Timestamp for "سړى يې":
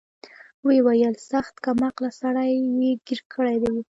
2.19-2.91